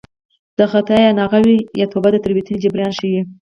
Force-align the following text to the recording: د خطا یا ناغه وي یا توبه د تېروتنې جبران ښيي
د 0.57 0.59
خطا 0.71 0.97
یا 1.05 1.11
ناغه 1.19 1.39
وي 1.45 1.57
یا 1.79 1.85
توبه 1.93 2.09
د 2.11 2.17
تېروتنې 2.23 2.57
جبران 2.63 2.91
ښيي 2.97 3.21